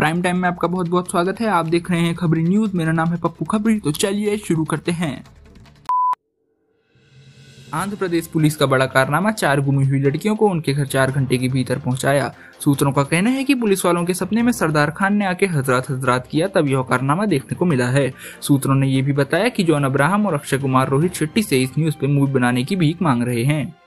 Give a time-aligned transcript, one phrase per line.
[0.00, 2.92] Prime time में आपका बहुत बहुत स्वागत है। आप देख रहे हैं खबरी न्यूज़। मेरा
[2.92, 5.24] नाम है पप्पू खबरी। तो चलिए शुरू करते हैं।
[7.74, 11.38] आंध्र प्रदेश पुलिस का बड़ा कारनामा। चार गुमी हुई लड़कियों को उनके घर चार घंटे
[11.38, 12.34] के भीतर पहुँचाया।
[12.64, 15.90] सूत्रों का कहना है कि पुलिस वालों के सपने में सरदार खान ने आके हजरात
[15.90, 19.64] हजरात किया, तब यह कारनामा देखने को मिला है। सूत्रों ने यह भी बताया कि
[19.64, 23.02] जॉन अब्राहम और अक्षय कुमार रोहित शेट्टी से इस न्यूज़ पे मूवी बनाने की भीख
[23.02, 23.79] मांग रहे हैं।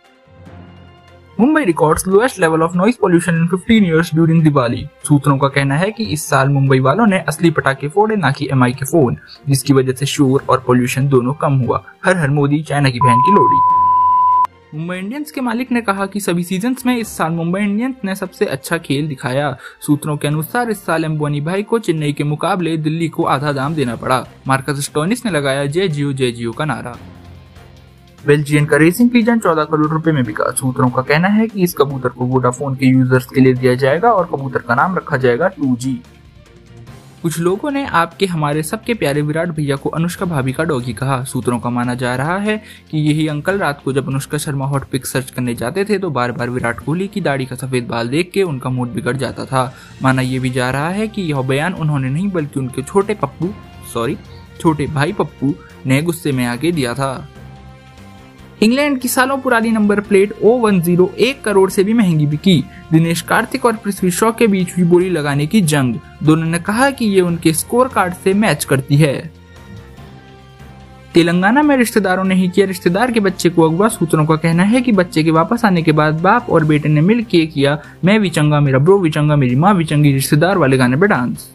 [1.39, 4.85] Mumbai records lowest level of noise pollution in 15 years during Diwali.
[5.07, 8.49] सूत्रों का कहना है कि इस साल मुंबई वालों ने असली पटाखे फोड़े, ना कि
[8.51, 9.17] एमआई के फ़ोन,
[9.49, 13.17] जिसकी वजह से शोर और पोल्यूशन दोनों कम हुआ। हर हर मोदी, चाइना की बहन
[13.17, 13.59] की लोड़ी
[14.77, 18.15] मुंबई इंडियंस के मालिक ने कहा कि सभी सीजन्स में इस साल मुंबई इंडियंस ने
[18.15, 22.77] सबसे अच्छा खेल दिखाया। सूत्रों के अनुसार इस साल एम्बोनी भाई को चेन्नई के मुकाबले
[22.77, 26.65] दिल्ली को आधा दाम देना पड़ा। मार्कस स्टोनिस ने लगाया जय जियो जय जियो का
[26.65, 26.97] नारा।
[28.25, 31.73] बेल्जियन का रेसिंग पिजन 14 करोड़ रुपए में बिका सूत्रों का कहना है कि इस
[31.73, 35.49] कबूतर को वोडाफोन के यूज़र्स के लिए दिया जाएगा और कबूतर का नाम रखा जाएगा
[35.51, 35.95] 2G
[37.23, 41.23] कुछ लोगों ने आपके, हमारे सबके प्यारे विराट भैया को अनुष्का भाभी का डॉगी कहा।
[41.23, 42.57] सूत्रों का माना जा रहा है
[42.91, 46.09] कि यही अंकल रात को जब Anushka Sharma hot pic search करने जाते थे तो
[46.09, 49.45] बार बार विराट कोहली की दाढ़ी का सफ़ेद बाल देख के उनका मूड बिगड़ जाता
[49.45, 53.13] था। माना यह भी जा रहा है कि यह बयान उन्होंने नहीं, बल्कि उनके छोटे
[53.13, 53.53] पप्पू
[53.93, 54.17] सॉरी
[54.59, 55.53] छोटे भाई पप्पू
[55.85, 57.27] ने गुस्से में आके दिया था।
[58.61, 62.63] इंग्लैंड की सालों पुरानी number plate O one zero एक करोड़ से भी महँगी बिकी।
[62.91, 66.89] दिनेश कार्तिक और पृथ्वी शॉ के बीच हुई बोली लगाने की जंग। दोनों ने कहा
[66.89, 69.31] कि ये उनके स्कोर कार्ड से मैच करती है।
[71.13, 74.81] तेलंगाना में रिश्तेदारों ने ही किया रिश्तेदार के बच्चे को अगवा। सूत्रों का कहना है
[74.81, 78.19] कि बच्चे के वापस आने के बाद बाप और बेटे ने मिल के किया, मैं
[78.21, 81.49] भी चंगा, मेरा ब्रो भी चंगा, मेरी माँ भी चंगी, रिश्तेदार वाले गाने पर डांस।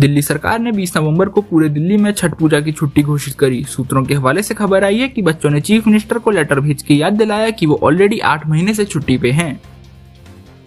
[0.00, 3.62] दिल्ली सरकार ने 20 नवंबर को पूरे दिल्ली में छठ पूजा की छुट्टी घोषित करी।
[3.64, 6.82] सूत्रों के हवाले से खबर आई है कि बच्चों ने चीफ मिनिस्टर को लेटर भेज
[6.82, 9.60] के याद दिलाया कि वो ऑलरेडी आठ महीने से छुट्टी पे हैं।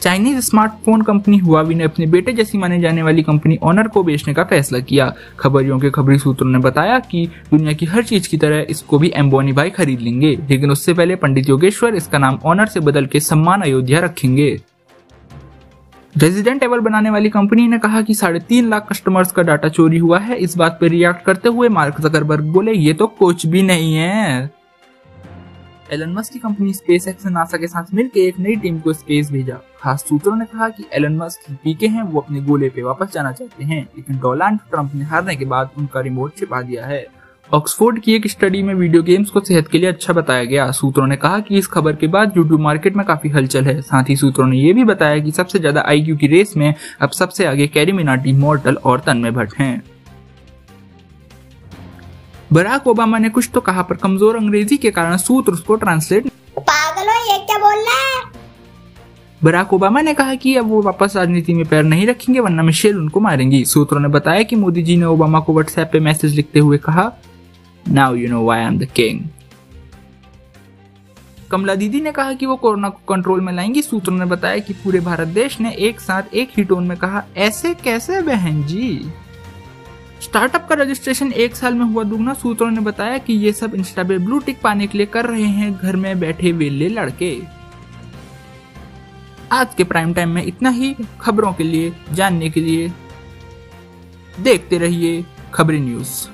[0.02, 4.34] चाइनीज़ स्मार्टफ़ोन कंपनी हुआवी ने अपने बेटे जैसी माने जाने वाली कंपनी ऑनर को बेचने
[4.34, 8.38] का फैसला किया। खबरियों के खबरी सूत्रों ने बताया कि दुनिया की हर चीज़ की
[8.38, 12.66] तरह इसको भी एम्बोनी भाई खरीद लेंगे, लेकिन उससे पहले पंडित योगेश्वर इसका नाम ऑनर
[12.66, 14.60] से बदल के सम्मान अयोध्या रखेंगे।
[16.16, 19.98] रेजिडेंट एवल बनाने वाली कंपनी ने कहा कि साढ़े तीन लाख कस्टमर्स का डाटा चोरी
[19.98, 23.62] हुआ है। इस बात पर रिएक्ट करते हुए मार्क जकरबर्ग बोले, ये तो कुछ भी
[23.62, 24.52] नहीं है।
[25.92, 29.32] एलन मस्क की कंपनी स्पेस एक्स नासा के साथ मिलकर एक नई टीम को स्पेस
[29.32, 33.12] भेजा। खास सूत्रों ने कहा कि एलन मस्क पीके हैं, वो अपने गोले पे वापस
[33.14, 37.06] जाना चाहते हैं, लेकिन डोनाल्ड ट्रंप ने हारने के बाद उनका रिमोट छिपा दिया है।
[37.50, 41.06] ऑक्सफोर्ड की एक स्टडी में वीडियो गेम्स को सेहत के लिए अच्छा बताया गया। सूत्रों
[41.08, 44.16] ने कहा कि इस खबर के बाद यूट्यूब मार्केट में काफ़ी हलचल है। साथ ही
[44.16, 47.68] सूत्रों ने यह भी बताया कि सबसे ज़्यादा आईक्यू की रेस में अब सबसे आगे
[47.68, 49.84] कैरी मिनाटी मॉर्टल और तन्मय भट्ट हैं।
[52.54, 56.28] बराक ओबामा ने कुछ तो कहा पर कमज़ोर अंग्रेज़ी के कारण सूत्र उसको ट्रांसलेट
[56.60, 58.24] पागल हो ये क्या बोल रहा है?
[59.42, 62.98] बराक ओबामा ने कहा कि अब वो वापस राजनीति में पैर नहीं रखेंगे वरना मिशेल
[62.98, 66.60] उनको मारेंगी। सूत्रों ने बताया कि मोदी जी ने ओबामा को व्हाट्सएप पे मैसेज लिखते
[66.60, 67.12] हुए कहा
[67.88, 69.20] now you know why I'm the king
[71.52, 74.74] Kamala दीदी ने कहा कि वो कोरोना को कंट्रोल में लाएँगी। सूत्रों ने बताया कि
[74.74, 79.12] पूरे भारत देश ने एक साथ एक ही टोन में कहा, ऐसे कैसे बहन जी?
[80.22, 84.04] स्टार्टअप का रजिस्ट्रेशन एक साल में हुआ दुगना। सूत्रों ने बताया कि ये सब इंस्टा
[84.04, 87.38] पे ब्लू टिक पाने के लिए कर रहे हैं घर में बैठे वेले लड़के।
[89.52, 92.92] आज के प्राइम टाइम में इतना ही खबरों के लिए, जानने के लिए।
[94.40, 96.28] देखते रहिए खबरी न्यूज़